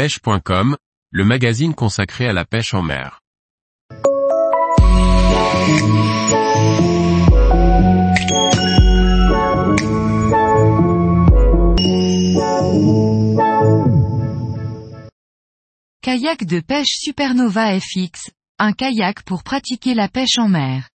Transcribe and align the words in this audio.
pêche.com, 0.00 0.78
le 1.10 1.24
magazine 1.26 1.74
consacré 1.74 2.26
à 2.26 2.32
la 2.32 2.46
pêche 2.46 2.72
en 2.72 2.80
mer. 2.80 3.20
Kayak 16.00 16.46
de 16.46 16.60
pêche 16.60 16.96
Supernova 16.96 17.78
FX, 17.78 18.30
un 18.58 18.72
kayak 18.72 19.22
pour 19.24 19.42
pratiquer 19.42 19.92
la 19.92 20.08
pêche 20.08 20.38
en 20.38 20.48
mer. 20.48 20.88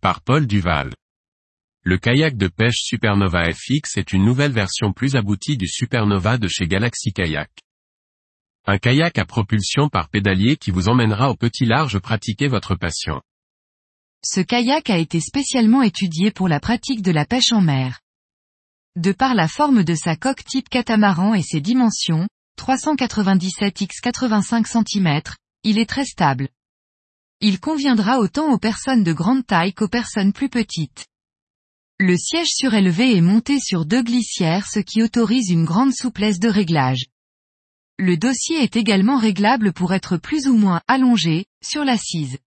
Par 0.00 0.22
Paul 0.22 0.46
Duval. 0.46 0.94
Le 1.84 1.98
kayak 1.98 2.38
de 2.38 2.48
pêche 2.48 2.84
Supernova 2.84 3.52
FX 3.52 3.98
est 3.98 4.14
une 4.14 4.24
nouvelle 4.24 4.52
version 4.52 4.94
plus 4.94 5.14
aboutie 5.14 5.58
du 5.58 5.68
Supernova 5.68 6.38
de 6.38 6.48
chez 6.48 6.66
Galaxy 6.66 7.12
Kayak. 7.12 7.50
Un 8.70 8.76
kayak 8.76 9.16
à 9.16 9.24
propulsion 9.24 9.88
par 9.88 10.10
pédalier 10.10 10.58
qui 10.58 10.70
vous 10.70 10.90
emmènera 10.90 11.30
au 11.30 11.34
petit 11.34 11.64
large 11.64 11.98
pratiquer 12.00 12.48
votre 12.48 12.74
passion. 12.74 13.22
Ce 14.22 14.40
kayak 14.40 14.90
a 14.90 14.98
été 14.98 15.20
spécialement 15.20 15.80
étudié 15.80 16.30
pour 16.30 16.48
la 16.48 16.60
pratique 16.60 17.00
de 17.00 17.10
la 17.10 17.24
pêche 17.24 17.50
en 17.52 17.62
mer. 17.62 18.00
De 18.94 19.12
par 19.12 19.34
la 19.34 19.48
forme 19.48 19.84
de 19.84 19.94
sa 19.94 20.16
coque 20.16 20.44
type 20.44 20.68
catamaran 20.68 21.32
et 21.32 21.40
ses 21.40 21.62
dimensions, 21.62 22.28
397 22.56 23.80
x 23.80 24.00
85 24.02 24.66
cm, 24.66 25.22
il 25.64 25.78
est 25.78 25.88
très 25.88 26.04
stable. 26.04 26.50
Il 27.40 27.60
conviendra 27.60 28.18
autant 28.18 28.52
aux 28.52 28.58
personnes 28.58 29.02
de 29.02 29.14
grande 29.14 29.46
taille 29.46 29.72
qu'aux 29.72 29.88
personnes 29.88 30.34
plus 30.34 30.50
petites. 30.50 31.06
Le 31.98 32.18
siège 32.18 32.48
surélevé 32.50 33.16
est 33.16 33.22
monté 33.22 33.60
sur 33.60 33.86
deux 33.86 34.02
glissières 34.02 34.66
ce 34.66 34.80
qui 34.80 35.02
autorise 35.02 35.48
une 35.48 35.64
grande 35.64 35.94
souplesse 35.94 36.38
de 36.38 36.50
réglage. 36.50 37.06
Le 37.98 38.16
dossier 38.16 38.62
est 38.62 38.76
également 38.76 39.18
réglable 39.18 39.72
pour 39.72 39.92
être 39.92 40.16
plus 40.16 40.46
ou 40.46 40.56
moins 40.56 40.80
allongé, 40.86 41.46
sur 41.64 41.84
l'assise. 41.84 42.38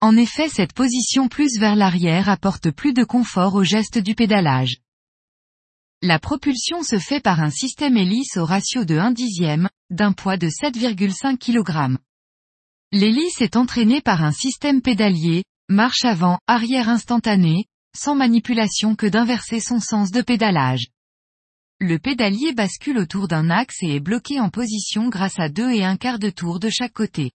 En 0.00 0.16
effet 0.16 0.48
cette 0.48 0.72
position 0.72 1.28
plus 1.28 1.58
vers 1.58 1.76
l'arrière 1.76 2.28
apporte 2.28 2.72
plus 2.72 2.92
de 2.92 3.04
confort 3.04 3.54
au 3.54 3.62
geste 3.62 3.98
du 3.98 4.16
pédalage. 4.16 4.78
La 6.02 6.18
propulsion 6.18 6.82
se 6.82 6.98
fait 6.98 7.20
par 7.20 7.40
un 7.40 7.50
système 7.50 7.96
hélice 7.96 8.36
au 8.36 8.44
ratio 8.44 8.84
de 8.84 8.98
1 8.98 9.12
dixième, 9.12 9.68
d'un 9.90 10.12
poids 10.12 10.36
de 10.36 10.48
7,5 10.48 11.38
kg. 11.38 11.96
L'hélice 12.92 13.40
est 13.40 13.56
entraînée 13.56 14.00
par 14.00 14.22
un 14.22 14.32
système 14.32 14.82
pédalier, 14.82 15.44
marche 15.68 16.04
avant, 16.04 16.38
arrière 16.48 16.88
instantanée, 16.88 17.66
sans 17.96 18.16
manipulation 18.16 18.96
que 18.96 19.06
d'inverser 19.06 19.60
son 19.60 19.80
sens 19.80 20.10
de 20.10 20.22
pédalage. 20.22 20.88
Le 21.78 21.98
pédalier 21.98 22.54
bascule 22.54 22.96
autour 22.96 23.28
d'un 23.28 23.50
axe 23.50 23.82
et 23.82 23.96
est 23.96 24.00
bloqué 24.00 24.40
en 24.40 24.48
position 24.48 25.10
grâce 25.10 25.38
à 25.38 25.50
deux 25.50 25.70
et 25.70 25.84
un 25.84 25.98
quart 25.98 26.18
de 26.18 26.30
tour 26.30 26.58
de 26.58 26.70
chaque 26.70 26.94
côté. 26.94 27.32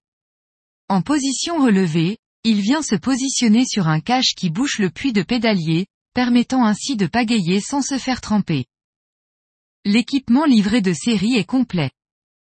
En 0.89 1.03
position 1.03 1.61
relevée, 1.63 2.17
il 2.43 2.59
vient 2.59 2.81
se 2.81 2.95
positionner 2.95 3.65
sur 3.65 3.87
un 3.87 3.99
cache 3.99 4.33
qui 4.35 4.49
bouche 4.49 4.79
le 4.79 4.89
puits 4.89 5.13
de 5.13 5.21
pédalier, 5.21 5.85
permettant 6.15 6.65
ainsi 6.65 6.95
de 6.95 7.05
pagayer 7.05 7.59
sans 7.59 7.83
se 7.83 7.99
faire 7.99 8.19
tremper. 8.19 8.65
L'équipement 9.85 10.45
livré 10.45 10.81
de 10.81 10.93
série 10.93 11.35
est 11.35 11.45
complet. 11.45 11.91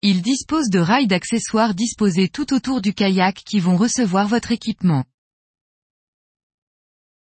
Il 0.01 0.21
dispose 0.21 0.69
de 0.69 0.79
rails 0.79 1.07
d'accessoires 1.07 1.73
disposés 1.73 2.27
tout 2.27 2.53
autour 2.53 2.81
du 2.81 2.93
kayak 2.93 3.35
qui 3.45 3.61
vont 3.61 3.77
recevoir 3.77 4.27
votre 4.27 4.51
équipement. 4.51 5.05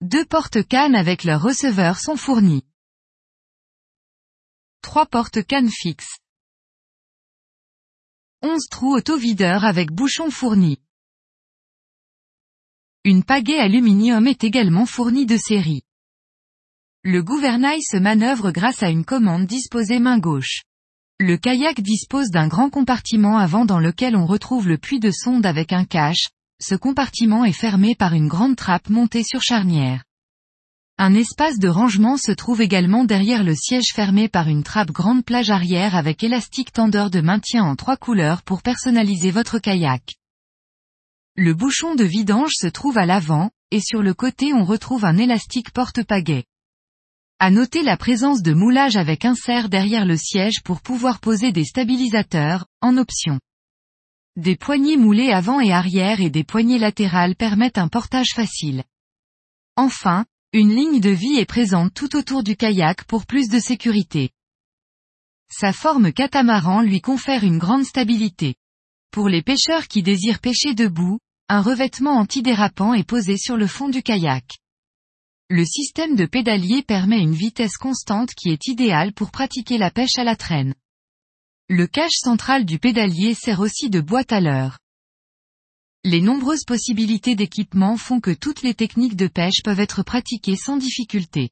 Deux 0.02 0.26
porte-cannes 0.26 0.94
avec 0.94 1.24
leur 1.24 1.40
receveur 1.40 1.98
sont 1.98 2.16
fournis. 2.16 2.64
Trois 4.82 5.06
porte-cannes 5.06 5.70
fixes. 5.70 6.18
11 8.42 8.68
trous 8.70 8.94
auto-videur 8.94 9.64
avec 9.64 9.90
bouchon 9.90 10.30
fourni. 10.30 10.78
Une 13.04 13.24
pagaie 13.24 13.58
aluminium 13.58 14.26
est 14.26 14.44
également 14.44 14.86
fournie 14.86 15.26
de 15.26 15.36
série. 15.36 15.82
Le 17.02 17.22
gouvernail 17.22 17.82
se 17.82 17.96
manœuvre 17.96 18.50
grâce 18.50 18.82
à 18.82 18.90
une 18.90 19.04
commande 19.04 19.46
disposée 19.46 19.98
main 19.98 20.18
gauche. 20.18 20.62
Le 21.18 21.36
kayak 21.36 21.80
dispose 21.80 22.30
d'un 22.30 22.46
grand 22.46 22.70
compartiment 22.70 23.38
avant 23.38 23.64
dans 23.64 23.80
lequel 23.80 24.14
on 24.14 24.26
retrouve 24.26 24.68
le 24.68 24.78
puits 24.78 25.00
de 25.00 25.10
sonde 25.10 25.46
avec 25.46 25.72
un 25.72 25.84
cache, 25.84 26.28
ce 26.60 26.74
compartiment 26.74 27.44
est 27.44 27.52
fermé 27.52 27.94
par 27.94 28.14
une 28.14 28.28
grande 28.28 28.56
trappe 28.56 28.88
montée 28.88 29.24
sur 29.24 29.42
charnière. 29.42 30.04
Un 31.00 31.14
espace 31.14 31.60
de 31.60 31.68
rangement 31.68 32.16
se 32.16 32.32
trouve 32.32 32.60
également 32.60 33.04
derrière 33.04 33.44
le 33.44 33.54
siège 33.54 33.92
fermé 33.94 34.28
par 34.28 34.48
une 34.48 34.64
trappe 34.64 34.90
grande 34.90 35.24
plage 35.24 35.48
arrière 35.48 35.94
avec 35.94 36.24
élastique 36.24 36.72
tendeur 36.72 37.08
de 37.08 37.20
maintien 37.20 37.62
en 37.62 37.76
trois 37.76 37.96
couleurs 37.96 38.42
pour 38.42 38.62
personnaliser 38.62 39.30
votre 39.30 39.60
kayak. 39.60 40.16
Le 41.36 41.54
bouchon 41.54 41.94
de 41.94 42.02
vidange 42.02 42.50
se 42.52 42.66
trouve 42.66 42.98
à 42.98 43.06
l'avant, 43.06 43.52
et 43.70 43.78
sur 43.78 44.02
le 44.02 44.12
côté 44.12 44.52
on 44.52 44.64
retrouve 44.64 45.04
un 45.04 45.16
élastique 45.18 45.70
porte-pagaie. 45.70 46.46
À 47.38 47.52
noter 47.52 47.84
la 47.84 47.96
présence 47.96 48.42
de 48.42 48.52
moulage 48.52 48.96
avec 48.96 49.24
insert 49.24 49.68
derrière 49.68 50.04
le 50.04 50.16
siège 50.16 50.64
pour 50.64 50.80
pouvoir 50.80 51.20
poser 51.20 51.52
des 51.52 51.64
stabilisateurs, 51.64 52.66
en 52.80 52.96
option. 52.96 53.38
Des 54.34 54.56
poignées 54.56 54.96
moulées 54.96 55.30
avant 55.30 55.60
et 55.60 55.72
arrière 55.72 56.20
et 56.20 56.30
des 56.30 56.42
poignées 56.42 56.78
latérales 56.78 57.36
permettent 57.36 57.78
un 57.78 57.86
portage 57.86 58.34
facile. 58.34 58.82
Enfin, 59.76 60.24
une 60.54 60.74
ligne 60.74 60.98
de 60.98 61.10
vie 61.10 61.36
est 61.36 61.44
présente 61.44 61.92
tout 61.92 62.16
autour 62.16 62.42
du 62.42 62.56
kayak 62.56 63.04
pour 63.04 63.26
plus 63.26 63.50
de 63.50 63.58
sécurité. 63.58 64.30
Sa 65.50 65.74
forme 65.74 66.10
catamaran 66.10 66.80
lui 66.80 67.02
confère 67.02 67.44
une 67.44 67.58
grande 67.58 67.84
stabilité. 67.84 68.54
Pour 69.10 69.28
les 69.28 69.42
pêcheurs 69.42 69.88
qui 69.88 70.02
désirent 70.02 70.40
pêcher 70.40 70.72
debout, 70.72 71.18
un 71.50 71.60
revêtement 71.60 72.16
antidérapant 72.16 72.94
est 72.94 73.06
posé 73.06 73.36
sur 73.36 73.58
le 73.58 73.66
fond 73.66 73.90
du 73.90 74.02
kayak. 74.02 74.58
Le 75.50 75.66
système 75.66 76.16
de 76.16 76.24
pédalier 76.24 76.82
permet 76.82 77.20
une 77.20 77.34
vitesse 77.34 77.76
constante 77.76 78.30
qui 78.34 78.48
est 78.48 78.68
idéale 78.68 79.12
pour 79.12 79.30
pratiquer 79.30 79.76
la 79.76 79.90
pêche 79.90 80.16
à 80.16 80.24
la 80.24 80.36
traîne. 80.36 80.74
Le 81.68 81.86
cache 81.86 82.16
central 82.16 82.64
du 82.64 82.78
pédalier 82.78 83.34
sert 83.34 83.60
aussi 83.60 83.90
de 83.90 84.00
boîte 84.00 84.32
à 84.32 84.40
l'heure. 84.40 84.78
Les 86.10 86.22
nombreuses 86.22 86.64
possibilités 86.64 87.34
d'équipement 87.34 87.98
font 87.98 88.18
que 88.18 88.30
toutes 88.30 88.62
les 88.62 88.72
techniques 88.72 89.14
de 89.14 89.26
pêche 89.26 89.62
peuvent 89.62 89.78
être 89.78 90.02
pratiquées 90.02 90.56
sans 90.56 90.78
difficulté. 90.78 91.50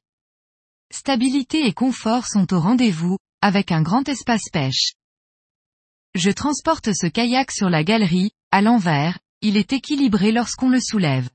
Stabilité 0.91 1.67
et 1.67 1.73
confort 1.73 2.25
sont 2.25 2.51
au 2.51 2.59
rendez-vous, 2.59 3.19
avec 3.43 3.71
un 3.71 3.83
grand 3.83 4.09
espace 4.09 4.49
pêche. 4.51 4.93
Je 6.15 6.31
transporte 6.31 6.89
ce 6.95 7.05
kayak 7.05 7.51
sur 7.51 7.69
la 7.69 7.83
galerie, 7.83 8.31
à 8.49 8.63
l'envers, 8.63 9.19
il 9.43 9.57
est 9.57 9.73
équilibré 9.73 10.31
lorsqu'on 10.31 10.69
le 10.69 10.79
soulève. 10.79 11.29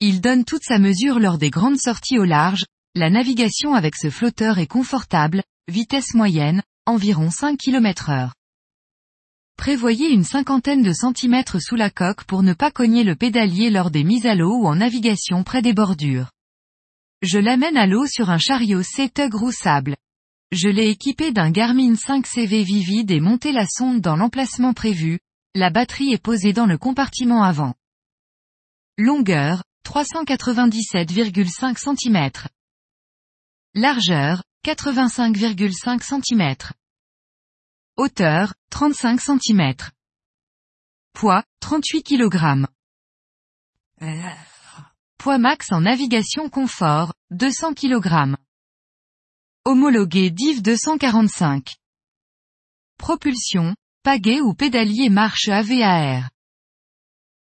Il 0.00 0.20
donne 0.20 0.44
toute 0.44 0.64
sa 0.64 0.80
mesure 0.80 1.20
lors 1.20 1.38
des 1.38 1.50
grandes 1.50 1.78
sorties 1.78 2.18
au 2.18 2.24
large, 2.24 2.64
la 2.96 3.10
navigation 3.10 3.74
avec 3.74 3.94
ce 3.94 4.10
flotteur 4.10 4.58
est 4.58 4.66
confortable, 4.66 5.44
vitesse 5.68 6.14
moyenne, 6.14 6.64
environ 6.84 7.30
5 7.30 7.56
km 7.56 8.10
heure. 8.10 8.34
Prévoyez 9.56 10.10
une 10.10 10.24
cinquantaine 10.24 10.82
de 10.82 10.92
centimètres 10.92 11.60
sous 11.60 11.76
la 11.76 11.90
coque 11.90 12.24
pour 12.24 12.42
ne 12.42 12.52
pas 12.52 12.70
cogner 12.70 13.04
le 13.04 13.16
pédalier 13.16 13.70
lors 13.70 13.90
des 13.90 14.04
mises 14.04 14.26
à 14.26 14.34
l'eau 14.34 14.56
ou 14.56 14.66
en 14.66 14.76
navigation 14.76 15.42
près 15.44 15.62
des 15.62 15.72
bordures. 15.72 16.30
Je 17.22 17.38
l'amène 17.38 17.76
à 17.76 17.86
l'eau 17.86 18.06
sur 18.06 18.30
un 18.30 18.38
chariot 18.38 18.82
C-Tug 18.82 19.34
roussable. 19.34 19.96
Je 20.52 20.68
l'ai 20.68 20.90
équipé 20.90 21.32
d'un 21.32 21.50
Garmin 21.50 21.94
5CV 21.94 22.62
Vivid 22.62 23.10
et 23.10 23.20
monté 23.20 23.50
la 23.52 23.66
sonde 23.66 24.00
dans 24.00 24.16
l'emplacement 24.16 24.74
prévu, 24.74 25.20
la 25.54 25.70
batterie 25.70 26.12
est 26.12 26.22
posée 26.22 26.52
dans 26.52 26.66
le 26.66 26.78
compartiment 26.78 27.42
avant. 27.42 27.74
Longueur, 28.98 29.64
397,5 29.86 31.78
cm. 31.78 32.30
Largeur, 33.74 34.42
85,5 34.64 36.02
cm. 36.02 36.54
Hauteur, 37.96 38.54
35 38.70 39.20
cm. 39.20 39.72
Poids, 41.12 41.44
38 41.60 42.02
kg. 42.02 42.66
Poids 45.16 45.38
max 45.38 45.70
en 45.70 45.82
navigation 45.82 46.50
confort, 46.50 47.14
200 47.30 47.74
kg. 47.74 48.36
Homologué 49.64 50.30
DIV 50.32 50.60
245. 50.60 51.76
Propulsion, 52.98 53.76
pagaie 54.02 54.40
ou 54.40 54.54
pédalier 54.54 55.08
marche 55.08 55.48
AVAR. 55.48 56.30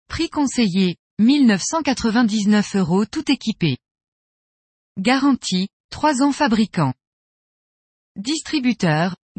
Prix 0.07 0.31
conseillé, 0.31 0.97
1999 1.19 2.75
euros 2.75 3.05
tout 3.05 3.31
équipé. 3.31 3.77
Garantie, 4.97 5.69
3 5.91 6.23
ans 6.23 6.31
fabricant. 6.31 6.95
Distributeur, 8.15 9.15